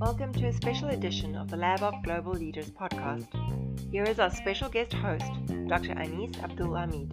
[0.00, 3.28] Welcome to a special edition of the LabOpp Global Leaders podcast.
[3.92, 5.30] Here is our special guest host,
[5.68, 5.94] Dr.
[5.94, 7.12] Ahneez Abdul Hameed.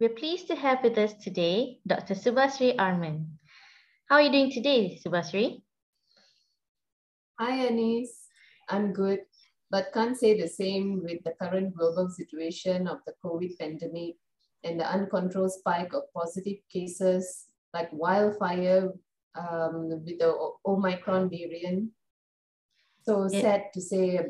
[0.00, 2.14] We're pleased to have with us today Dr.
[2.14, 3.26] Subasri Armon.
[4.08, 5.60] How are you doing today, Subasri?
[7.38, 8.08] Hi, Ahneez.
[8.70, 9.20] I'm good,
[9.72, 14.16] but can't say the same with the current global situation of the COVID pandemic
[14.64, 18.92] and the uncontrolled spike of positive cases like wildfire
[19.34, 20.36] um, with the
[20.66, 21.88] Omicron variant.
[23.02, 23.40] So yeah.
[23.40, 24.28] sad to say uh,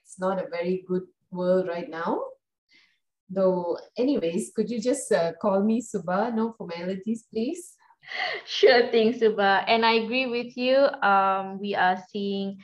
[0.00, 2.22] it's not a very good world right now.
[3.28, 6.32] Though, anyways, could you just uh, call me Suba?
[6.32, 7.74] No formalities, please.
[8.46, 9.64] Sure thing, Suba.
[9.66, 10.76] And I agree with you.
[11.02, 12.56] Um, we are seeing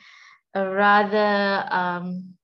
[0.55, 2.35] rather um,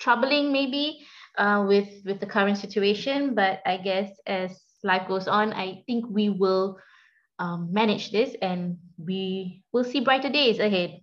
[0.00, 1.06] troubling, maybe,
[1.38, 3.34] uh, with with the current situation.
[3.34, 6.78] But I guess as life goes on, I think we will
[7.38, 11.00] um, manage this, and we will see brighter days ahead.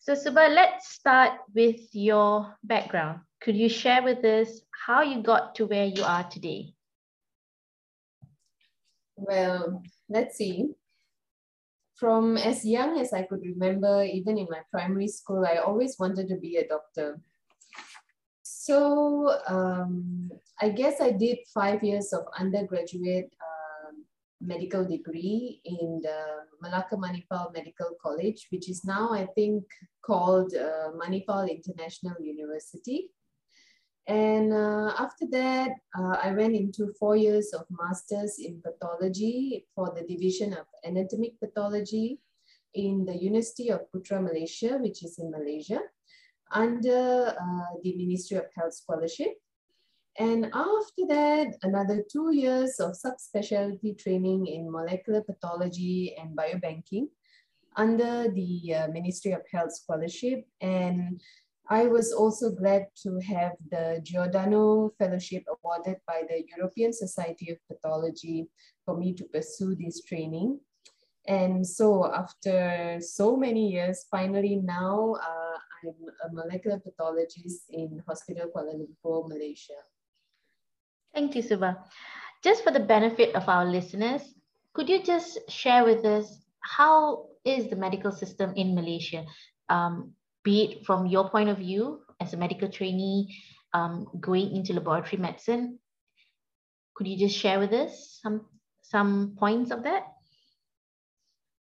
[0.00, 3.20] So, Suba, let's start with your background.
[3.40, 6.74] Could you share with us how you got to where you are today?
[9.16, 10.74] Well, let's see.
[11.96, 16.28] From as young as I could remember, even in my primary school, I always wanted
[16.28, 17.20] to be a doctor.
[18.42, 20.30] So um,
[20.60, 23.92] I guess I did five years of undergraduate uh,
[24.40, 26.18] medical degree in the
[26.60, 29.64] Malacca Manipal Medical College, which is now, I think,
[30.04, 33.10] called uh, Manipal International University.
[34.08, 39.92] And uh, after that, uh, I went into four years of master's in pathology for
[39.94, 42.20] the division of anatomic pathology
[42.74, 45.80] in the University of Putra, Malaysia, which is in Malaysia,
[46.52, 49.34] under uh, the Ministry of Health Scholarship.
[50.18, 57.08] And after that, another two years of subspecialty training in molecular pathology and biobanking
[57.76, 60.46] under the uh, Ministry of Health Scholarship.
[60.60, 61.20] And
[61.68, 67.58] I was also glad to have the Giordano Fellowship awarded by the European Society of
[67.66, 68.48] Pathology
[68.84, 70.60] for me to pursue this training.
[71.26, 75.94] And so after so many years, finally now uh, I'm
[76.24, 79.82] a molecular pathologist in Hospital Kuala Lumpur, Malaysia.
[81.12, 81.82] Thank you, Suba.
[82.44, 84.22] Just for the benefit of our listeners,
[84.72, 89.24] could you just share with us how is the medical system in Malaysia?
[89.68, 90.12] Um,
[90.46, 93.34] be it from your point of view as a medical trainee
[93.74, 95.78] um, going into laboratory medicine.
[96.94, 98.46] Could you just share with us some,
[98.80, 100.04] some points of that?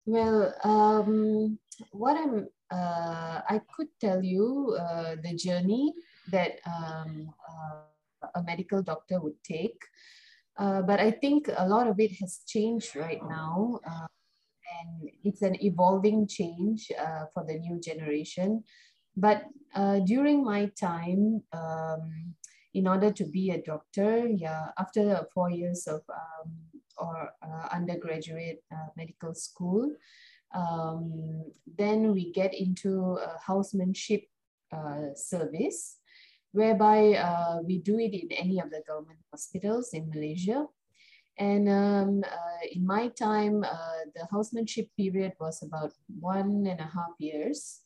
[0.07, 1.59] Well, um,
[1.93, 5.93] what I'm, uh, I could tell you uh, the journey
[6.33, 9.81] that um, uh, a medical doctor would take.
[10.59, 13.81] Uh, but I think a lot of it has changed right now.
[14.81, 18.65] And it's an evolving change uh, for the new generation.
[19.17, 19.45] But
[19.75, 22.35] uh, during my time, um,
[22.75, 26.53] in order to be a doctor, yeah, after four years of um,
[26.97, 29.93] or uh, undergraduate uh, medical school,
[30.55, 34.25] um, then we get into housemanship
[34.73, 35.99] uh, service,
[36.53, 40.67] whereby we do it in any of the government hospitals in Malaysia.
[41.39, 46.91] And um, uh, in my time, uh, the housemanship period was about one and a
[46.95, 47.81] half years.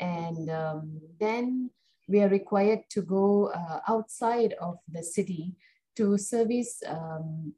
[0.00, 1.70] And um, then
[2.08, 5.54] we are required to go uh, outside of the city
[5.96, 7.52] to service um,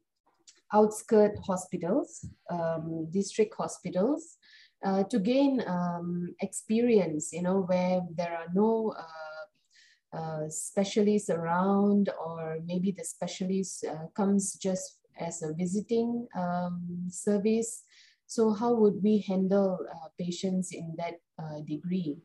[0.73, 4.37] outskirt hospitals, um, district hospitals,
[4.83, 12.09] uh, to gain um, experience, you know, where there are no uh, uh, specialists around
[12.19, 17.83] or maybe the specialist comes just as a visiting um, service.
[18.27, 22.17] So how would we handle uh, patients in that uh, degree?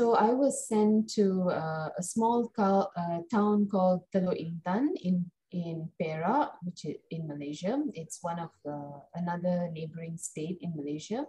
[0.00, 2.82] So I was sent to uh, a small uh,
[3.30, 7.78] town called Teluk Intan in, in Perak, which is in Malaysia.
[7.94, 8.80] It's one of the,
[9.14, 11.26] another neighboring state in Malaysia.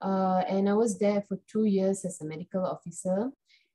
[0.00, 3.30] Uh, and I was there for two years as a medical officer.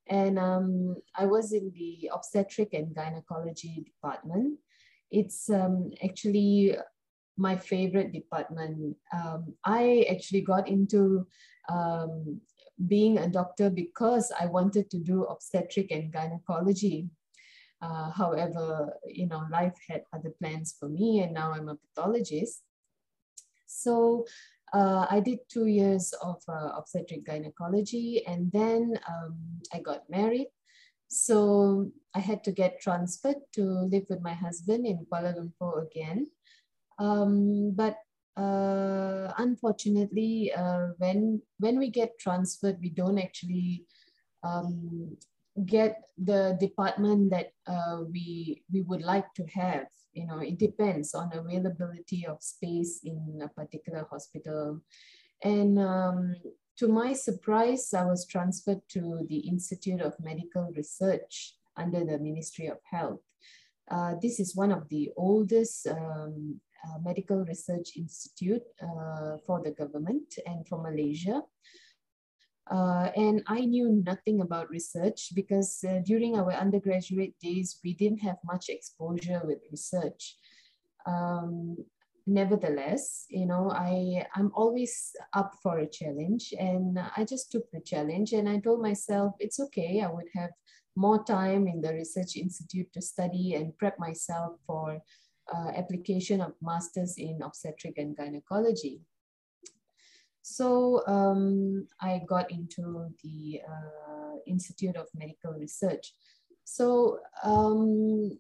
[0.08, 4.60] And um, I was in the obstetric and gynecology department
[5.14, 6.76] it's um, actually
[7.38, 8.96] my favorite department.
[9.14, 11.28] Um, I actually got into
[11.70, 12.42] um,
[12.88, 17.08] being a doctor because I wanted to do obstetric and gynecology.
[17.82, 22.62] Uh, however, you know, life had other plans for me, and now I'm a pathologist.
[23.66, 24.26] So
[24.74, 29.38] uh, I did two years of uh, obstetric gynecology, and then um,
[29.74, 30.48] I got married.
[31.14, 36.28] So I had to get transferred to live with my husband in Kuala Lumpur again.
[37.00, 37.98] Um, but
[38.36, 43.86] uh, unfortunately, uh, when when we get transferred, we don't actually
[44.44, 45.16] um,
[45.66, 49.88] get the department that uh, we we would like to have.
[50.14, 54.82] You know, it depends on availability of space in a particular hospital.
[55.44, 56.36] And um,
[56.78, 62.68] to my surprise, I was transferred to the Institute of Medical Research under the Ministry
[62.68, 63.22] of Health.
[63.90, 69.72] Uh, this is one of the oldest um, uh, medical research institute uh, for the
[69.72, 71.42] government and for Malaysia.
[72.70, 78.20] Uh, and I knew nothing about research because uh, during our undergraduate days, we didn't
[78.20, 80.38] have much exposure with research.
[81.06, 81.78] Um,
[82.26, 87.82] nevertheless, you know, I, I'm always up for a challenge and I just took the
[87.82, 90.52] challenge and I told myself, it's okay, I would have
[90.96, 95.02] more time in the research institute to study and prep myself for
[95.54, 99.02] uh, application of masters in obstetric and gynecology.
[100.42, 106.14] So um, I got into the uh, Institute of Medical Research.
[106.66, 108.38] So um,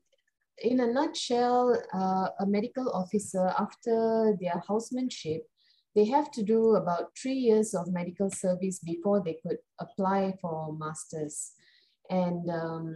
[0.61, 5.47] in a nutshell, uh, a medical officer, after their housemanship,
[5.95, 10.75] they have to do about three years of medical service before they could apply for
[10.75, 11.51] masters.
[12.09, 12.95] And um,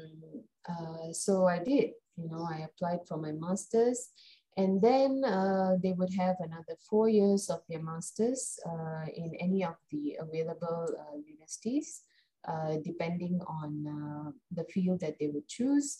[0.67, 4.09] uh, so I did, you know, I applied for my masters
[4.57, 9.63] and then uh, they would have another four years of their masters uh, in any
[9.63, 12.01] of the available uh, universities,
[12.47, 15.99] uh, depending on uh, the field that they would choose.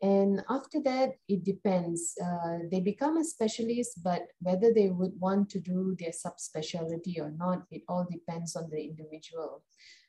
[0.00, 2.14] And after that, it depends.
[2.22, 7.32] Uh, they become a specialist, but whether they would want to do their subspecialty or
[7.32, 9.64] not, it all depends on the individual.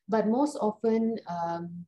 [0.08, 1.86] But most often, um,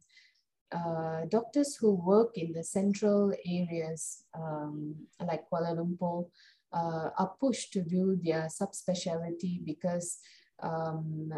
[0.71, 6.27] uh, doctors who work in the central areas um, like Kuala Lumpur
[6.73, 10.19] uh, are pushed to do their subspecialty because
[10.63, 11.31] um,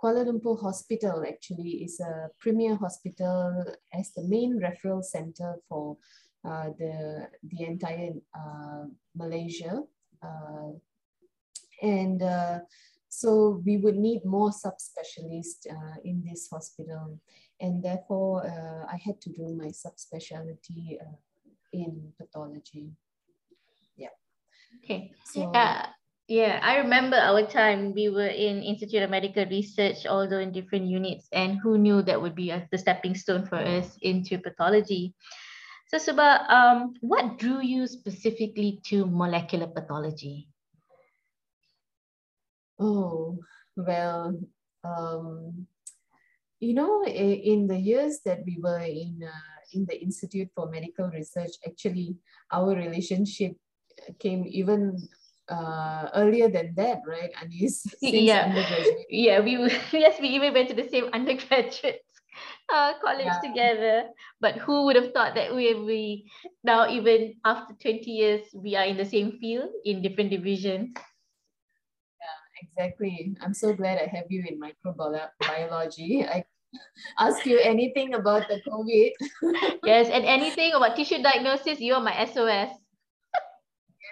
[0.00, 5.96] Kuala Lumpur Hospital actually is a premier hospital as the main referral center for
[6.44, 8.84] uh, the, the entire uh,
[9.14, 9.82] Malaysia.
[10.22, 10.72] Uh,
[11.82, 12.22] and
[13.08, 15.66] so we would need more subspecialists
[16.04, 17.18] in this hospital
[17.60, 21.16] and therefore uh, I had to do my subspecialty uh,
[21.72, 22.90] in pathology.
[23.96, 24.14] Yeah.
[24.84, 25.12] Okay.
[25.24, 25.86] So, uh,
[26.28, 30.86] yeah, I remember our time we were in Institute of Medical Research, although in different
[30.86, 35.14] units, and who knew that would be a, the stepping stone for us into pathology.
[35.88, 40.48] So Suba, um, what drew you specifically to molecular pathology?
[42.80, 43.38] Oh,
[43.76, 44.36] well,
[44.82, 45.66] um,
[46.58, 51.08] you know, in the years that we were in uh, in the Institute for Medical
[51.08, 52.16] Research, actually,
[52.50, 53.54] our relationship
[54.18, 54.98] came even
[55.48, 57.30] uh, earlier than that, right?
[57.40, 57.52] And
[58.00, 58.50] yeah,
[59.10, 59.56] yeah, we
[59.92, 62.02] yes, we even went to the same undergraduate
[62.72, 63.40] uh, college yeah.
[63.42, 63.96] together.
[64.40, 66.30] But who would have thought that we we
[66.64, 70.90] now even after twenty years we are in the same field in different divisions?
[70.96, 73.36] Yeah, exactly.
[73.40, 76.28] I'm so glad I have you in microbiology.
[76.28, 76.44] I
[77.18, 79.10] ask you anything about the COVID.
[79.84, 82.74] yes, and anything about tissue diagnosis, you're my SOS.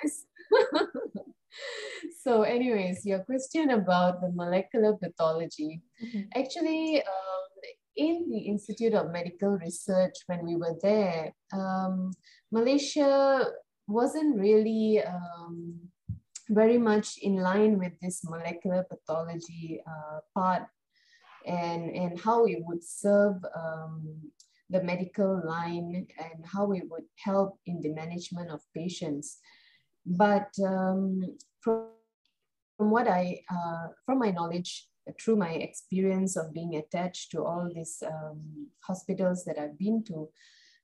[0.02, 0.25] yes.
[2.23, 5.82] So anyways, your question about the molecular pathology.
[6.02, 6.23] Mm-hmm.
[6.34, 7.44] Actually, um,
[7.96, 12.12] in the Institute of Medical Research, when we were there, um,
[12.50, 13.46] Malaysia
[13.87, 15.78] wasn't really um,
[16.49, 20.62] very much in line with this molecular pathology uh, part
[21.46, 24.20] and, and how it would serve um,
[24.70, 29.38] the medical line and how it would help in the management of patients.
[30.06, 31.88] But um, from,
[32.76, 34.88] from what I, uh, from my knowledge,
[35.20, 40.28] through my experience of being attached to all these um, hospitals that I've been to,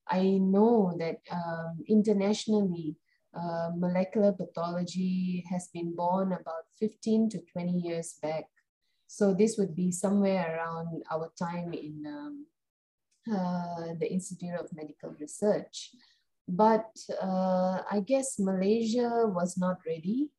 [0.08, 2.96] I know that um, internationally,
[3.32, 8.44] uh, molecular pathology has been born about 15 to 20 years back.
[9.06, 12.46] So this would be somewhere around our time in um,
[13.32, 15.90] uh, the Institute of Medical Research.
[16.48, 16.90] But
[17.22, 20.30] uh, I guess Malaysia was not ready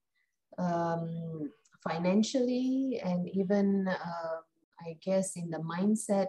[0.57, 1.51] um,
[1.87, 4.37] financially and even, uh,
[4.81, 6.27] I guess, in the mindset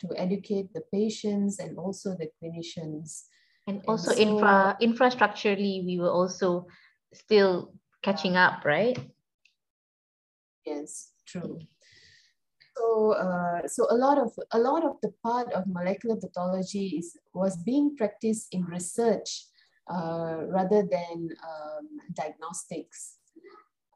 [0.00, 3.24] to educate the patients and also the clinicians.
[3.66, 6.66] And also and so, infra infrastructurally we were also
[7.12, 8.98] still catching up right?
[10.64, 11.60] Yes true
[12.78, 17.16] so uh, so a lot of a lot of the part of molecular pathology is
[17.34, 19.46] was being practiced in research
[19.90, 23.16] uh, rather than um, diagnostics.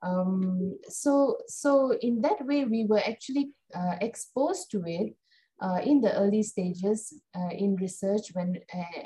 [0.02, 5.14] Um, so so in that way, we were actually uh, exposed to it
[5.62, 8.56] uh, in the early stages uh, in research when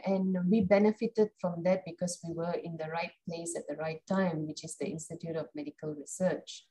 [0.07, 4.01] and we benefited from that because we were in the right place at the right
[4.09, 6.65] time, which is the Institute of Medical Research.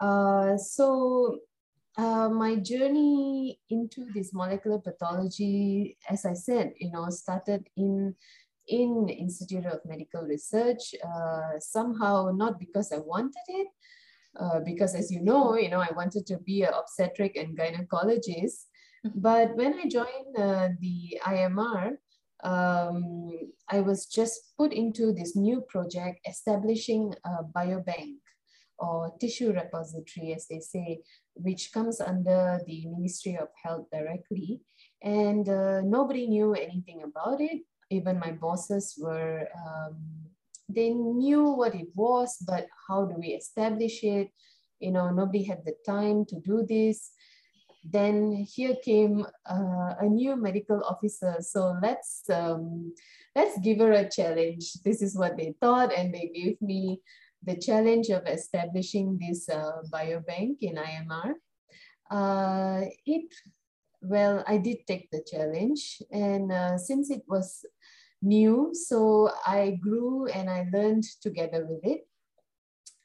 [0.00, 1.38] Uh, so
[2.00, 8.14] uh, my journey into this molecular pathology, as I said, you know, started in
[8.68, 10.94] in Institute of Medical Research.
[11.04, 13.68] Uh, somehow, not because I wanted it,
[14.40, 18.58] uh, because as you know, you know, I wanted to be an obstetric and gynecologist.
[19.04, 19.20] Mm-hmm.
[19.20, 21.96] But when I joined uh, the IMR,
[22.42, 23.30] um,
[23.68, 28.20] I was just put into this new project establishing a biobank
[28.80, 31.00] or tissue repository, as they say,
[31.34, 34.60] which comes under the Ministry of Health directly.
[35.02, 37.62] And uh, nobody knew anything about it.
[37.90, 39.96] Even my bosses were, um,
[40.68, 44.30] they knew what it was, but how do we establish it?
[44.78, 47.10] You know, nobody had the time to do this.
[47.82, 51.36] Then here came uh, a new medical officer.
[51.40, 52.92] So let's um,
[53.34, 54.74] let's give her a challenge.
[54.84, 57.00] This is what they thought, and they gave me
[57.42, 61.34] the challenge of establishing this uh, biobank in IMR.
[62.10, 63.32] Uh, it,
[64.02, 67.64] well, I did take the challenge and uh, since it was
[68.22, 72.06] new, so I grew and I learned together with it.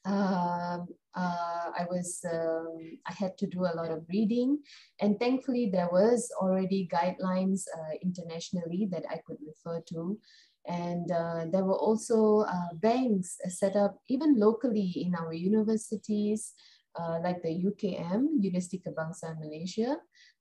[0.06, 2.78] Um, uh, I was, um,
[3.08, 4.60] I had to do a lot of reading
[5.00, 10.20] and thankfully there was already guidelines uh, internationally that I could refer to
[10.68, 16.54] and uh, there were also uh, banks set up even locally in our universities,
[17.00, 19.98] uh, like the UKM, University Kebangsaan Malaysia,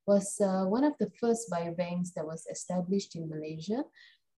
[0.07, 3.85] was uh, one of the first biobanks that was established in Malaysia.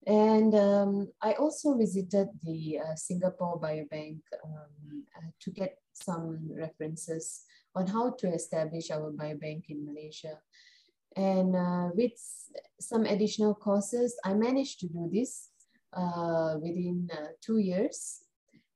[0.07, 7.43] And um, I also visited the uh, Singapore Biobank um, uh, to get some references
[7.75, 10.39] on how to establish our biobank in Malaysia.
[11.17, 11.55] And
[11.95, 12.11] with
[12.79, 15.54] some additional courses, I managed to do this uh,
[16.61, 18.21] within uh, two years,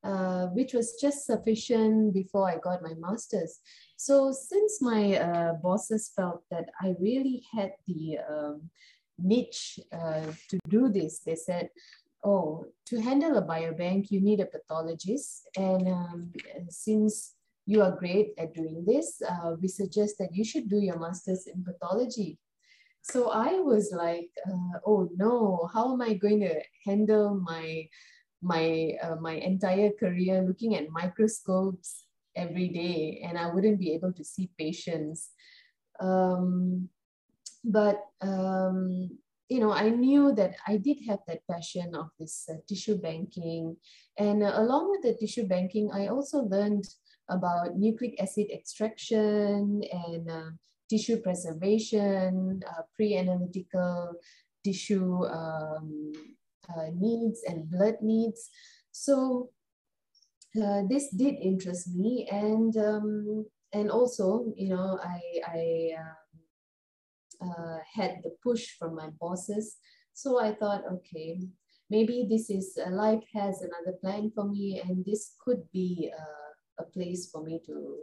[0.04, 3.60] uh, which was just sufficient before I got my master's.
[3.98, 8.70] So since my uh, bosses felt that I really had the um,
[9.18, 11.70] niche uh, to do this, they said,
[12.24, 15.48] oh, to handle a biobank, you need a pathologist.
[15.58, 16.34] And um,
[16.70, 17.34] since
[17.66, 21.48] you are great at doing this, uh, we suggest that you should do your master's
[21.48, 22.38] in pathology.
[23.02, 27.88] So I was like, uh, oh no, how am I going to handle my
[28.42, 34.14] my uh, my entire career looking at microscopes every day, and I wouldn't be able
[34.14, 35.30] to see patients.
[36.00, 36.90] Um,
[37.64, 39.18] but um,
[39.50, 43.76] you know, I knew that I did have that passion of this uh, tissue banking,
[44.18, 46.86] and uh, along with the tissue banking, I also learned
[47.30, 50.50] about nucleic acid extraction and uh,
[50.90, 54.14] tissue preservation, uh, pre-analytical
[54.64, 56.12] tissue um,
[56.70, 58.50] uh, needs and blood needs.
[58.92, 59.50] So
[60.58, 67.78] uh, this did interest me and um, and also you know I, I um, uh,
[67.94, 69.78] had the push from my bosses
[70.14, 71.40] so I thought okay
[71.92, 76.84] maybe this is uh, life has another plan for me and this could be uh,
[76.84, 77.96] a place for me to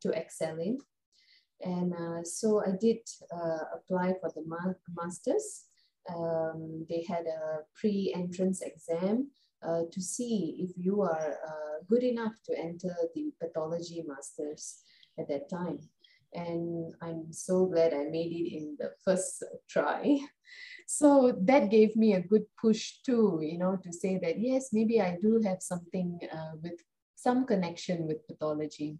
[0.00, 0.78] to excel in
[1.60, 2.98] and uh, so I did
[3.32, 4.58] uh, apply for the ma
[4.96, 5.64] master's.
[6.08, 9.30] Um, they had a pre-entrance exam
[9.62, 14.82] uh, to see if you are uh, good enough to enter the pathology master's
[15.18, 15.80] at that time.
[16.32, 20.18] And I'm so glad I made it in the first try.
[20.90, 25.02] So that gave me a good push too, you know, to say that yes, maybe
[25.02, 26.80] I do have something uh, with
[27.14, 28.96] some connection with pathology.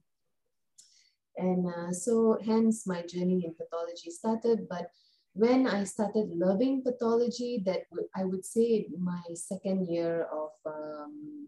[1.39, 4.69] And uh, so hence my journey in pathology started.
[4.69, 4.91] But
[5.35, 7.83] when I started loving pathology, that
[8.17, 11.47] I would say my second year of um,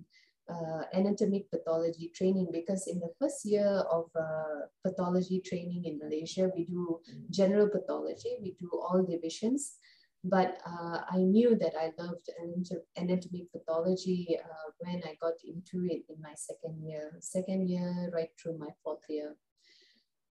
[0.49, 6.51] uh, anatomic pathology training, because in the first year of uh, pathology training in Malaysia,
[6.55, 9.77] we do general pathology, we do all divisions.
[10.23, 12.29] But uh, I knew that I loved
[12.97, 18.29] anatomic pathology uh, when I got into it in my second year, second year right
[18.39, 19.35] through my fourth year.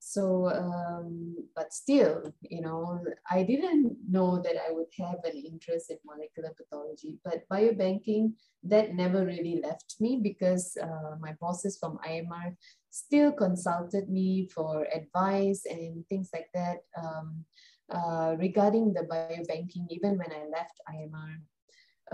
[0.06, 3.00] So um, but still you know
[3.32, 8.32] i didn't know that i would have an interest in molecular pathology but biobanking
[8.62, 12.56] that never really left me because uh, my bosses from imr
[12.92, 17.44] still consulted me for advice and things like that um,
[17.90, 21.34] uh, regarding the biobanking even when i left imr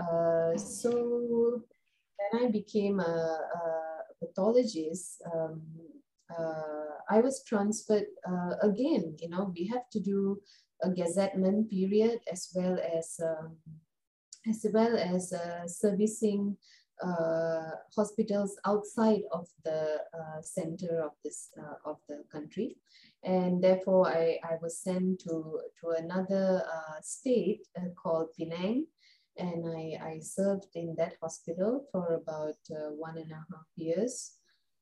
[0.02, 1.60] uh, so
[2.18, 5.60] then i became a, a pathologist um,
[7.10, 9.16] I was transferred uh, again.
[9.20, 10.40] You know, we have to do
[10.82, 13.56] a gazettement period as well as um,
[14.48, 16.56] as well as uh, servicing
[17.02, 22.76] uh, hospitals outside of the uh, center of this uh, of the country,
[23.24, 26.62] and therefore I, I was sent to to another
[27.02, 28.86] state called Penang,
[29.36, 32.58] and I, I served in that hospital for about
[32.96, 34.38] one and a half years.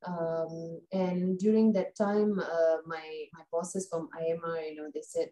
[0.07, 5.29] Um, and during that time, uh, my, my bosses from IMR, you know, they said,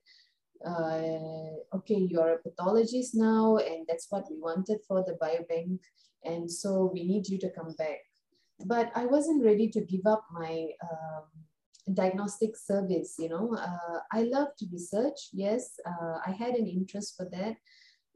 [0.65, 5.79] uh, okay, you're a pathologist now, and that's what we wanted for the biobank.
[6.23, 7.99] And so we need you to come back.
[8.65, 13.55] But I wasn't ready to give up my um, diagnostic service, you know.
[13.55, 17.55] Uh, I love to research, yes, uh, I had an interest for that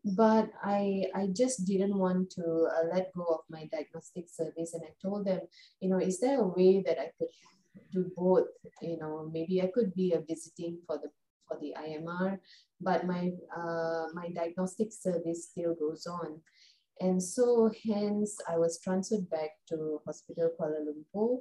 [0.04, 4.74] but I, I just didn't want to uh, let go of my diagnostic service.
[4.74, 5.42] And I told them,
[5.80, 7.30] you know, is there a way that I could
[7.92, 8.48] do both?
[8.82, 11.10] You know, maybe I could be a visiting for the
[11.48, 12.40] for the IMR,
[12.80, 16.42] but my uh, my diagnostic service still goes on.
[17.00, 21.40] And so hence I was transferred back to Hospital Kuala Lumpur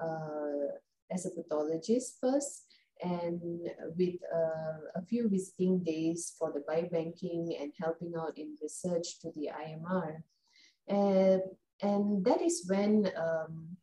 [0.00, 0.74] uh,
[1.10, 2.64] as a pathologist first
[3.02, 3.40] and
[3.96, 9.30] with uh, a few visiting days for the biobanking and helping out in research to
[9.34, 10.22] the IMR.
[10.88, 11.42] And,
[11.82, 13.76] and that is when, um,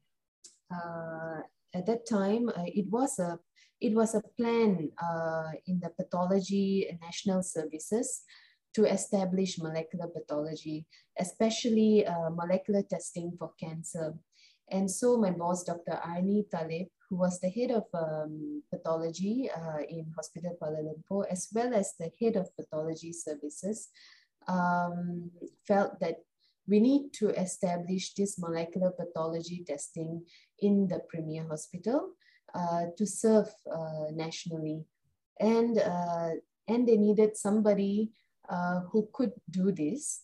[0.73, 1.41] uh,
[1.73, 3.39] at that time, uh, it was a
[3.81, 8.21] it was a plan uh, in the pathology national services
[8.75, 10.85] to establish molecular pathology,
[11.19, 14.13] especially uh, molecular testing for cancer.
[14.69, 15.99] And so my boss, Dr.
[16.05, 21.49] Arnie Talib, who was the head of um, pathology uh, in Hospital Kuala Lumpur, as
[21.53, 23.89] well as the head of pathology services,
[24.47, 25.29] um,
[25.67, 26.19] felt that
[26.67, 30.23] we need to establish this molecular pathology testing
[30.59, 32.11] in the premier hospital
[32.55, 34.85] uh, to serve uh, nationally.
[35.37, 36.29] And, uh,
[36.69, 38.11] and they needed somebody
[38.47, 40.21] uh, who could do this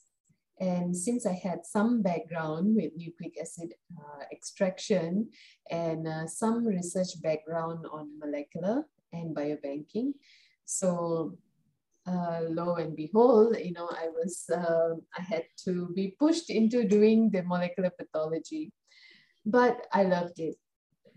[0.59, 5.29] and since I had some background with nucleic acid uh, extraction
[5.69, 10.13] and uh, some research background on molecular and biobanking,
[10.65, 11.37] so
[12.07, 16.87] uh, lo and behold, you know, I was, uh, I had to be pushed into
[16.87, 18.71] doing the molecular pathology,
[19.45, 20.55] but I loved it.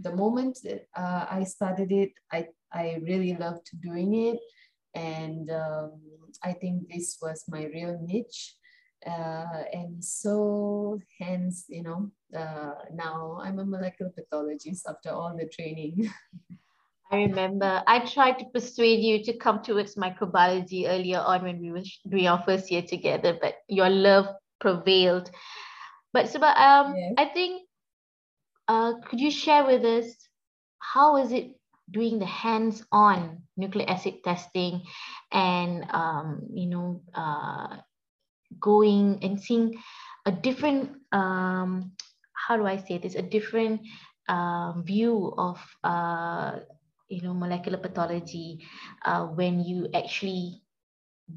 [0.00, 4.38] The moment that, uh, I started it, I, I really loved doing it.
[4.94, 6.00] And um,
[6.42, 8.56] I think this was my real niche
[9.06, 15.46] uh, and so hence you know uh, now i'm a molecular pathologist after all the
[15.46, 16.10] training
[17.10, 21.72] i remember i tried to persuade you to come towards microbiology earlier on when we
[21.72, 24.26] were doing our first year together but your love
[24.60, 25.30] prevailed
[26.12, 27.14] but so um, yes.
[27.16, 27.62] i think
[28.68, 30.06] uh, could you share with us
[30.78, 31.56] how is it
[31.90, 34.82] doing the hands-on nucleic acid testing
[35.32, 37.76] and um, you know uh,
[38.58, 39.78] going and seeing
[40.26, 41.92] a different um,
[42.34, 43.82] how do I say this a different
[44.28, 46.60] uh, view of uh,
[47.08, 48.66] you know molecular pathology
[49.04, 50.62] uh, when you actually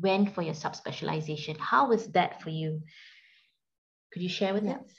[0.02, 1.58] went for your subspecialization.
[1.58, 2.82] How was that for you?
[4.12, 4.80] Could you share with yes.
[4.80, 4.92] us?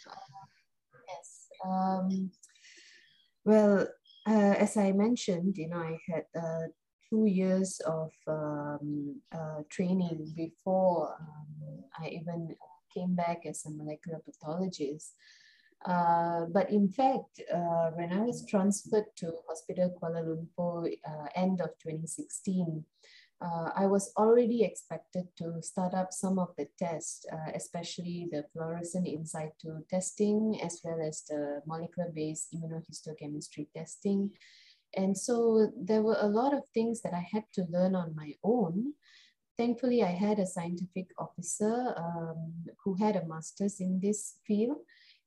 [1.08, 1.48] Yes.
[1.64, 2.30] Um,
[3.44, 3.88] well,
[4.26, 6.66] uh, as I mentioned, you know, I had uh,
[7.14, 12.56] two years of um, uh, training before um, I even
[12.92, 15.14] came back as a molecular pathologist.
[15.84, 21.60] Uh, but in fact, uh, when I was transferred to Hospital Kuala Lumpur uh, end
[21.60, 22.84] of 2016,
[23.42, 28.44] uh, I was already expected to start up some of the tests, uh, especially the
[28.52, 34.30] fluorescent in situ testing, as well as the molecular-based immunohistochemistry testing,
[34.96, 38.34] and so there were a lot of things that I had to learn on my
[38.42, 38.94] own.
[39.56, 42.52] Thankfully, I had a scientific officer um,
[42.84, 44.78] who had a master's in this field.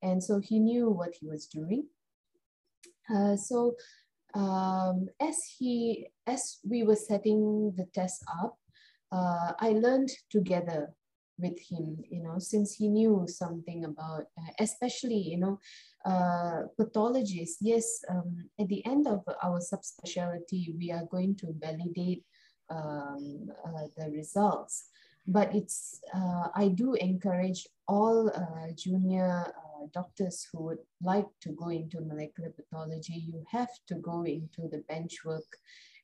[0.01, 1.87] And so he knew what he was doing.
[3.13, 3.75] Uh, so
[4.33, 8.57] um, as he, as we were setting the test up,
[9.11, 10.93] uh, I learned together
[11.37, 15.59] with him, you know, since he knew something about, uh, especially, you know,
[16.05, 17.57] uh, pathologists.
[17.61, 22.23] Yes, um, at the end of our subspecialty, we are going to validate
[22.69, 24.89] um, uh, the results.
[25.27, 31.49] But it's, uh, I do encourage all uh, junior uh, doctors who would like to
[31.49, 35.57] go into molecular pathology, you have to go into the bench work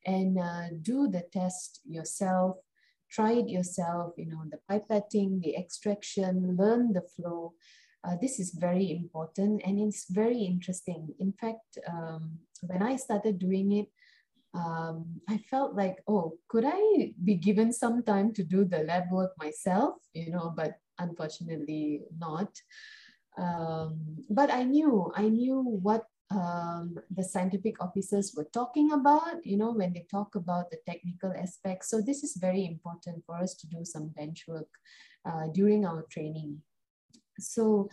[0.05, 0.37] and
[0.83, 2.57] do the test yourself
[3.13, 7.53] try it yourself, you know, the pipetting, the extraction, learn the flow.
[8.03, 11.13] Uh, this is very important and it's very interesting.
[11.19, 13.87] In fact, um, when I started doing it,
[14.55, 19.11] um, I felt like, oh, could I be given some time to do the lab
[19.11, 19.95] work myself?
[20.13, 22.49] You know, but unfortunately not.
[23.37, 29.57] Um, but I knew, I knew what um, the scientific officers were talking about, you
[29.57, 31.89] know, when they talk about the technical aspects.
[31.89, 34.69] So this is very important for us to do some bench work
[35.25, 36.61] uh, during our training.
[37.39, 37.89] So,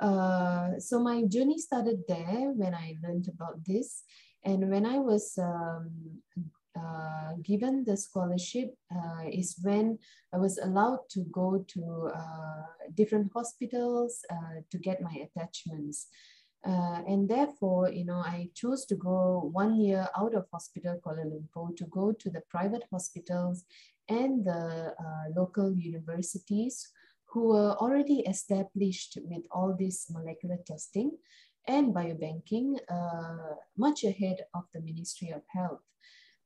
[0.00, 4.02] uh, so my journey started there when I learned about this.
[4.44, 6.20] And when I was um,
[6.76, 9.98] uh, given the scholarship uh, is when
[10.32, 12.62] I was allowed to go to uh,
[12.94, 16.08] different hospitals uh, to get my attachments.
[16.66, 21.24] Uh, and therefore, you know, I chose to go one year out of hospital Kuala
[21.26, 23.64] Lumpur to go to the private hospitals
[24.08, 26.88] and the uh, local universities
[27.26, 31.10] who were already established with all this molecular testing
[31.66, 35.80] and biobanking uh, much ahead of the Ministry of Health.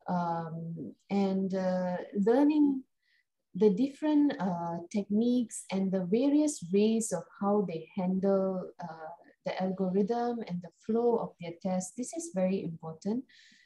[0.09, 2.83] Um, and uh, learning
[3.54, 9.11] the different uh, techniques and the various ways of how they handle uh,
[9.48, 11.96] the algorithm and the flow of their test.
[11.96, 13.24] This is very important.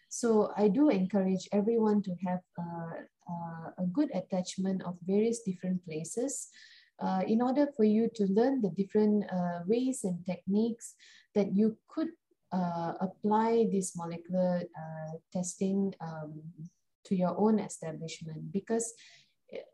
[0.09, 6.49] So I do encourage everyone to have uh, a good attachment of various different places
[7.03, 10.95] uh, in order for you to learn the different uh, ways and techniques
[11.35, 12.11] that you could
[12.53, 16.43] uh, apply this molecular uh, testing um,
[17.07, 18.93] to your own establishment because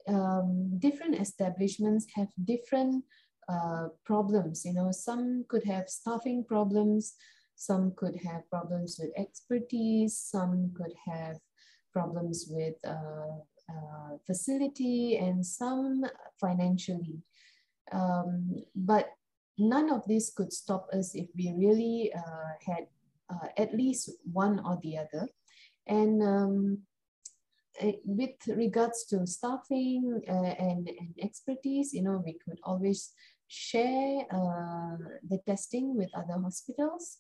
[0.07, 3.05] um, different establishments have different
[3.49, 4.65] uh, problems.
[4.65, 7.15] You know, some could have staffing problems,
[7.57, 11.39] some could have problems with expertise, some could have
[11.93, 16.05] problems with uh, uh, facility, and some
[16.41, 17.23] financially.
[17.93, 19.11] Um, but
[19.59, 22.87] none of this could stop us if we really uh, had
[23.31, 25.29] uh, at least one or the other.
[25.87, 26.79] And um,
[27.81, 33.13] eh, with regards to staffing uh, and, and expertise, you know, we could always
[33.49, 34.97] share uh,
[35.29, 37.19] the testing with other hospitals.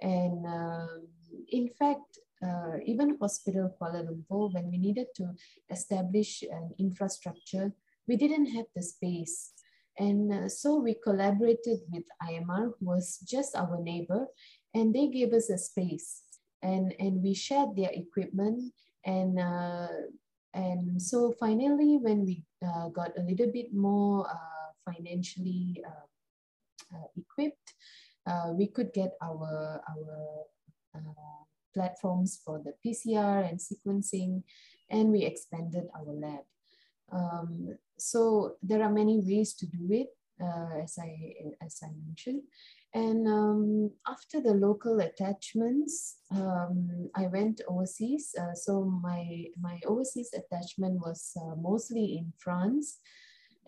[0.00, 1.08] And um,
[1.48, 5.34] in fact, uh, even Hospital Kuala Lumpur, when we needed to
[5.70, 7.72] establish an infrastructure,
[8.06, 9.52] we didn't have the space.
[9.98, 14.26] And uh, so we collaborated with IMR, who was just our neighbor,
[14.74, 16.22] and they gave us a space.
[16.62, 18.72] And, and we shared their equipment.
[19.04, 19.88] And, uh,
[20.54, 24.59] and so finally, when we uh, got a little bit more uh,
[24.92, 27.74] financially uh, uh, equipped,
[28.26, 30.46] uh, we could get our, our
[31.74, 34.42] platforms for the PCR and sequencing,
[34.90, 36.44] and we expanded our lab.
[37.12, 40.08] Um, so there are many ways to do it,
[40.42, 42.42] uh, as I as I mentioned.
[42.92, 48.34] And um, after the local attachments, um, I went overseas.
[48.38, 52.98] Uh, so my my overseas attachment was uh, mostly in France,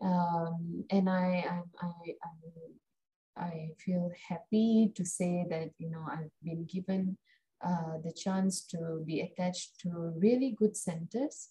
[0.02, 6.64] um, and I, I, I, I, feel happy to say that, you know, I've been
[6.64, 7.16] given
[7.64, 11.48] uh, the chance to be attached to really good centers.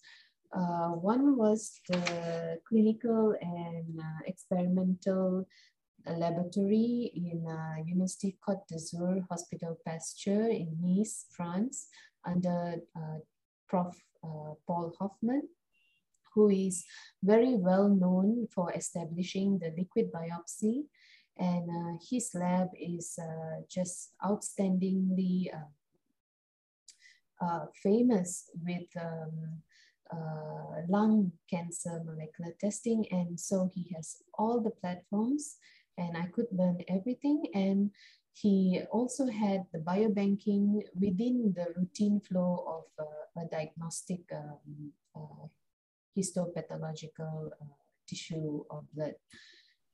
[0.54, 5.46] Uh, one was the clinical and uh, experimental
[6.06, 11.86] laboratory in uh, University Côte d'Azur Hospital Pasteur in Nice, France,
[12.24, 13.18] under uh,
[13.68, 13.96] Prof.
[14.24, 15.42] Uh, Paul Hofman
[16.34, 16.84] who is
[17.22, 20.84] very well known for establishing the liquid biopsy.
[21.38, 25.70] And uh, his lab is uh, just outstandingly uh,
[27.44, 29.62] uh famous with um,
[30.12, 33.06] uh, lung cancer molecular testing.
[33.10, 35.56] And so he has all the platforms
[35.98, 37.44] and I could learn everything.
[37.54, 37.90] And
[38.34, 45.46] he also had the biobanking within the routine flow of uh, a diagnostic um, uh,
[46.16, 47.74] histopathological uh,
[48.06, 49.14] tissue or blood.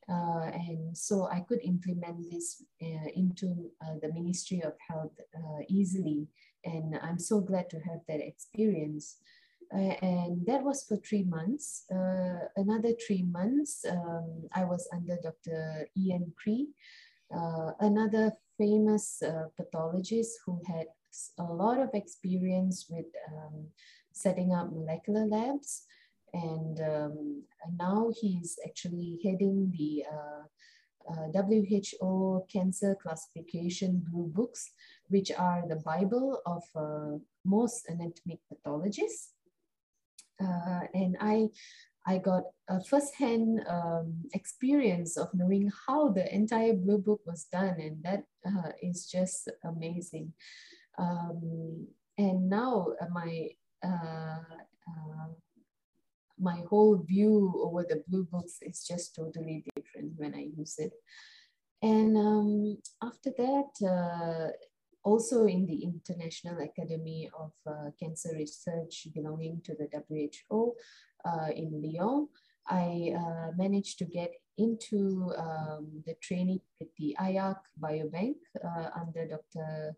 [0.09, 5.63] Uh, and so I could implement this uh, into uh, the Ministry of Health uh,
[5.69, 6.27] easily.
[6.65, 9.19] And I'm so glad to have that experience.
[9.73, 11.85] Uh, and that was for three months.
[11.93, 15.89] Uh, another three months, um, I was under Dr.
[15.95, 16.69] Ian Cree,
[17.31, 19.23] another famous
[19.59, 20.87] pathologist who had
[21.39, 23.67] a lot of experience with um,
[24.13, 25.85] setting up molecular labs.
[26.33, 30.45] And, um, and now he's actually heading the uh,
[31.11, 34.71] uh, WHO cancer classification blue books,
[35.09, 36.63] which are the Bible of
[37.45, 39.33] most anatomic pathologists.
[40.41, 41.49] Uh, and I,
[42.07, 47.77] I got a first-hand um, experience of knowing how the entire Blue Book was done,
[47.81, 50.33] and that uh, is just amazing.
[50.99, 51.87] Um,
[52.17, 53.49] and now uh, my
[53.85, 54.41] uh,
[54.89, 55.29] uh,
[56.41, 60.93] my whole view over the Blue Books is just totally different when I use it.
[61.83, 64.51] And um, after that, uh,
[65.05, 70.75] also in the International Academy of uh, Cancer Research belonging to the WHO
[71.25, 72.29] uh, in Lyon,
[72.67, 79.27] I uh, managed to get into um, the training with the IARC Biobank uh, under
[79.27, 79.97] Dr.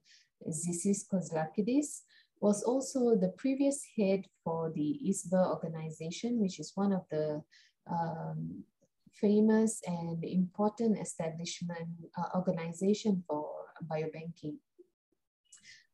[0.49, 2.03] Zisis Kozlakidis,
[2.41, 7.43] was also the previous head for the ISBER organization, which is one of the
[7.91, 8.65] um,
[9.13, 13.47] famous and important establishment uh, organization for
[13.87, 14.57] biobanking.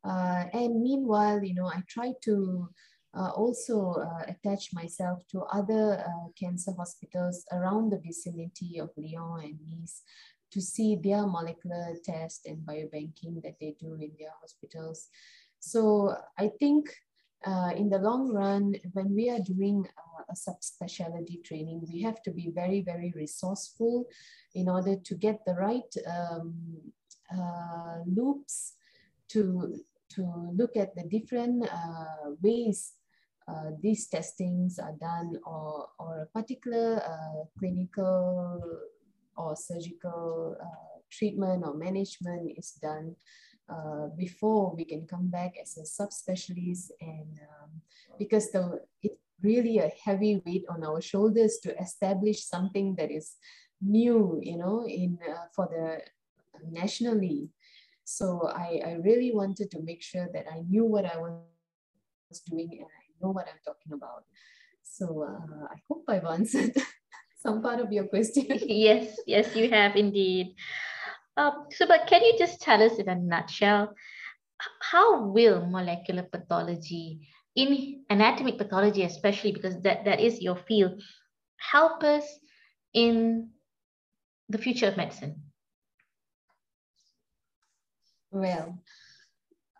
[0.05, 2.69] Uh, and meanwhile, you know, I tried to
[3.17, 9.43] uh, also uh, attach myself to other uh, cancer hospitals around the vicinity of Lyon
[9.43, 10.03] and Nice
[10.53, 15.09] to see their molecular test and biobanking that they do in their hospitals.
[15.61, 16.91] So I think
[17.45, 22.23] uh, in the long run, when we are doing uh, a subspecialty training, we have
[22.23, 24.07] to be very, very resourceful
[24.55, 26.55] in order to get the right um,
[27.33, 28.75] uh, loops
[29.29, 29.75] to
[30.09, 30.23] to
[30.55, 32.93] look at the different uh, ways
[33.49, 38.63] uh, these testings are done or, or a particular uh, clinical
[39.37, 40.57] or surgical
[41.11, 43.17] treatment or management is done
[43.69, 47.71] uh, before we can come back as a subspecialist and um,
[48.19, 53.37] because the it's really a heavy weight on our shoulders to establish something that is
[53.83, 56.01] new you know in uh, for the
[56.71, 57.51] nationally
[58.07, 62.71] so I, I really wanted to make sure that I knew what I was doing
[62.71, 64.23] and I know what I'm talking about.
[64.85, 66.73] So uh, I hope I've answered
[67.43, 68.47] some part of your question.
[68.49, 70.55] yes, yes, you have indeed.
[71.37, 73.95] Um, so, but can you just tell us in a nutshell,
[74.81, 81.03] how will molecular pathology, in anatomic pathology especially, because that, that is your field,
[81.59, 82.25] help us
[82.95, 83.51] in
[84.49, 85.43] the future of medicine?
[88.31, 88.83] Well,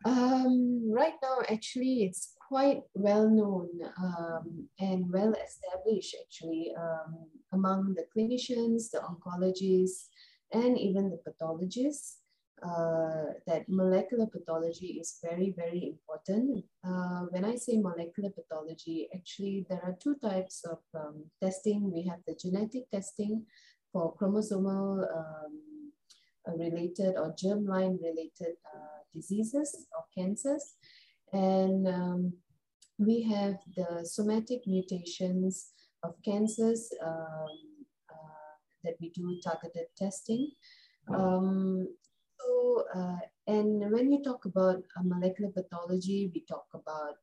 [0.05, 7.95] um, right now, actually, it's quite well known um, and well established, actually, um, among
[7.95, 10.07] the clinicians, the oncologists,
[10.53, 12.19] and even the pathologists.
[12.63, 16.65] Uh, that molecular pathology is very, very important.
[16.83, 21.93] Uh, when I say molecular pathology, actually, there are two types of um, testing.
[21.93, 23.45] We have the genetic testing
[23.93, 25.93] for chromosomal um,
[26.59, 30.77] related or germline related uh, diseases or cancers.
[31.33, 32.33] And um,
[32.99, 37.47] we have the somatic mutations of cancers um, uh,
[38.87, 40.51] that we do targeted testing.
[41.09, 41.89] Um,
[42.41, 47.17] so, uh, and when we talk about molecular pathology, we talk about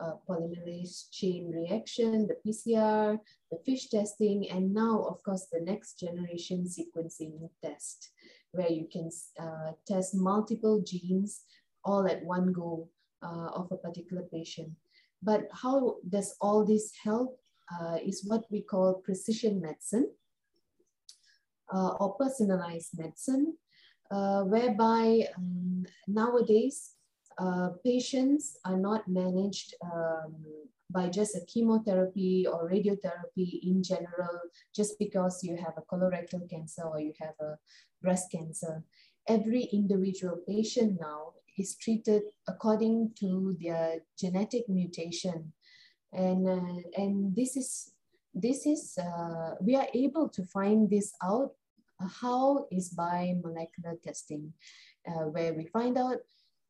[0.00, 3.18] uh, polymerase chain reaction, the PCR,
[3.50, 8.10] the FISH testing, and now, of course, the next generation sequencing test
[8.52, 11.42] where you can uh, test multiple genes
[11.84, 12.88] all at one go
[13.22, 14.70] uh, of a particular patient.
[15.22, 17.38] But how does all this help
[17.72, 20.14] uh, is what we call precision medicine uh,
[21.72, 23.56] or personalized medicine,
[24.10, 26.94] uh, whereby um, nowadays
[27.38, 30.34] uh, patients are not managed um,
[30.90, 34.40] by just a chemotherapy or radiotherapy in general,
[34.74, 37.56] just because you have a colorectal cancer or you have a
[38.02, 38.82] breast cancer.
[39.28, 45.52] Every individual patient now is treated according to their genetic mutation.
[46.12, 47.92] And, uh, and this is,
[48.32, 51.57] this is uh, we are able to find this out uh,
[52.20, 54.52] how is by molecular testing,
[55.06, 56.18] uh, where we find out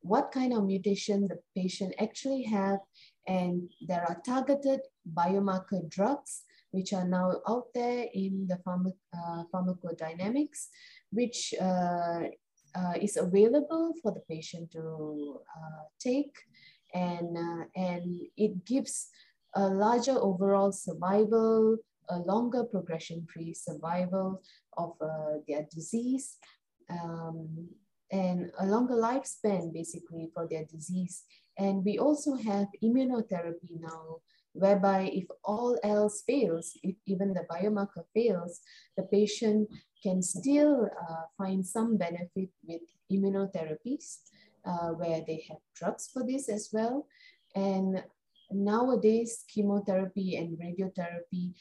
[0.00, 2.78] what kind of mutation the patient actually have
[3.26, 4.80] and there are targeted
[5.12, 10.68] biomarker drugs which are now out there in the uh, pharmacodynamics,
[11.10, 12.24] which uh,
[12.74, 16.34] uh, is available for the patient to uh, take.
[16.94, 19.08] And, uh, and it gives
[19.54, 21.78] a larger overall survival,
[22.10, 24.42] a longer progression-free survival
[24.78, 26.26] of uh, their disease,
[26.88, 27.68] um,
[28.10, 31.24] and a longer lifespan basically for their disease.
[31.58, 34.04] And we also have immunotherapy now,
[34.52, 38.60] whereby if all else fails, if even the biomarker fails,
[38.96, 39.68] the patient
[40.02, 44.06] can still uh, find some benefit with immunotherapies,
[44.64, 47.06] uh, where they have drugs for this as well.
[47.54, 48.02] And
[48.50, 51.54] nowadays, chemotherapy and radiotherapy,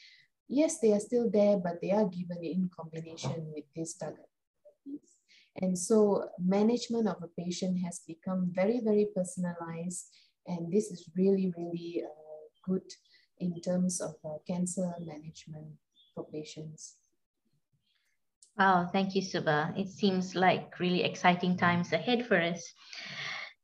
[0.48, 5.16] yes, they are still there, but they are given in combination with these target therapies.
[5.60, 10.06] And so management of a patient has become very, very personalized.
[10.46, 12.90] And this is really, really uh, good
[13.38, 15.66] in terms of uh, cancer management
[16.14, 16.96] for patients.
[18.58, 19.72] Wow, thank you, Suba.
[19.76, 22.72] It seems like really exciting times ahead for us.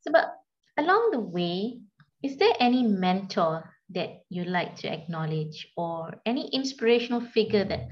[0.02, 0.32] Suba,
[0.76, 1.80] along the way,
[2.22, 7.88] is there any mentor that you like to acknowledge or any inspirational figure that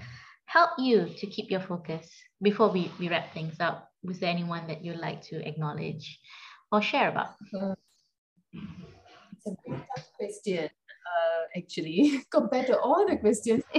[0.47, 2.09] helped you to keep your focus
[2.43, 3.89] before we, we wrap things up?
[4.03, 6.19] Was there anyone that you'd like to acknowledge
[6.71, 7.35] or share about?
[9.33, 13.63] It's a very tough question, uh, actually, compared to all the questions.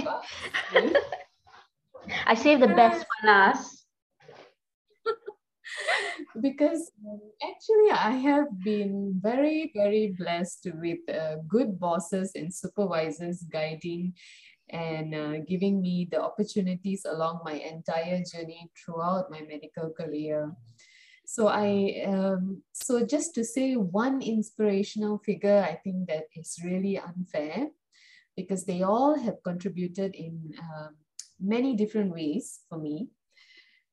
[2.26, 3.83] I saved the best for last.
[6.40, 13.44] Because um, actually I have been very, very blessed with uh, good bosses and supervisors
[13.52, 14.14] guiding
[14.70, 20.52] and uh, giving me the opportunities along my entire journey throughout my medical career.
[21.26, 26.98] So I, um, so just to say one inspirational figure, I think that is really
[26.98, 27.68] unfair
[28.36, 30.96] because they all have contributed in um,
[31.40, 33.08] many different ways for me.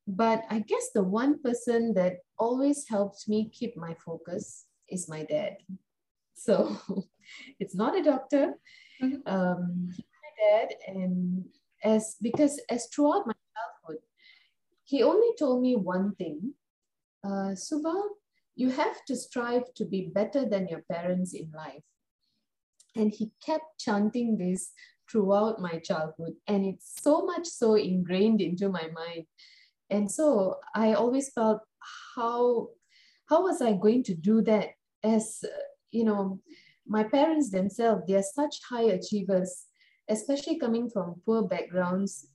[0.07, 5.23] But I guess the one person that always helps me keep my focus is my
[5.23, 5.57] dad.
[6.33, 6.75] So
[7.59, 8.55] it's not a doctor.
[8.99, 9.21] Mm-hmm.
[9.27, 11.45] Um, my dad, and
[11.83, 14.01] as because as throughout my childhood,
[14.83, 16.53] he only told me one thing,
[17.23, 17.93] uh, Suba,
[18.55, 21.83] you have to strive to be better than your parents in life.
[22.95, 24.71] And he kept chanting this
[25.09, 26.33] throughout my childhood.
[26.47, 29.25] And it's so much so ingrained into my mind.
[29.91, 31.61] And so I always felt
[32.15, 32.69] how
[33.29, 34.69] how was I going to do that
[35.03, 35.43] as
[35.91, 36.39] you know
[36.87, 39.65] my parents themselves they are such high achievers
[40.09, 42.27] especially coming from poor backgrounds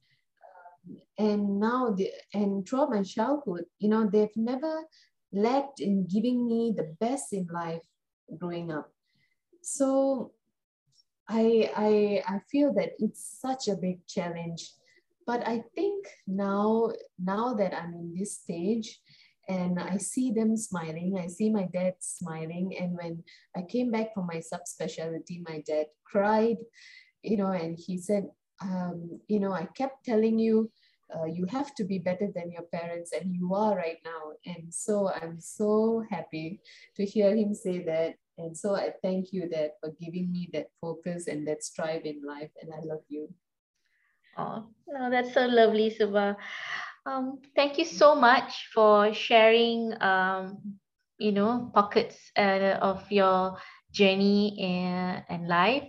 [1.19, 4.85] and now the, and throughout my childhood you know they've never
[5.33, 7.83] lacked in giving me the best in life
[8.39, 8.91] growing up
[9.63, 10.33] so
[11.29, 14.71] I, I, I feel that it's such a big challenge.
[15.27, 19.01] But I think now, now that I'm in this stage
[19.49, 22.77] and I see them smiling, I see my dad smiling.
[22.79, 23.25] And when
[23.57, 26.59] I came back from my subspecialty, my dad cried,
[27.23, 28.29] you know, and he said,
[28.63, 30.71] um, you know, I kept telling you,
[31.15, 34.33] uh, you have to be better than your parents, and you are right now.
[34.45, 36.61] And so I'm so happy
[36.97, 40.67] to hear him say that and so I thank you that for giving me that
[40.81, 42.51] focus and that strive in life.
[42.61, 43.33] And I love you.
[44.39, 46.37] Oh, no, that's so lovely, Suba.
[47.07, 50.79] Um, thank you so much for sharing, um,
[51.19, 53.57] you know, pockets uh, of your
[53.93, 55.85] journey and, and life.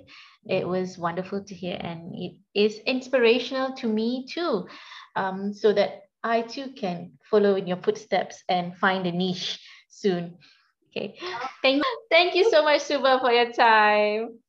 [0.45, 4.67] It was wonderful to hear, and it is inspirational to me too,
[5.15, 10.37] um, so that I too can follow in your footsteps and find a niche soon.
[10.89, 11.19] Okay.
[11.61, 14.39] Thank, thank you so much, Suba, for your time.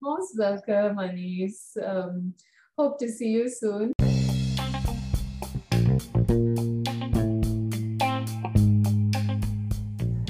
[0.00, 1.76] Most welcome, Ahneez.
[1.76, 2.34] Um,
[2.78, 3.92] hope to see you soon.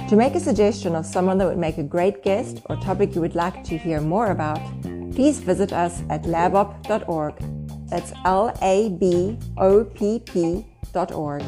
[0.08, 3.20] To make a suggestion of someone that would make a great guest or topic you
[3.22, 4.60] would like to hear more about,
[5.12, 7.34] please visit us at labopp.org.
[7.88, 11.42] That's L A B O P P.org.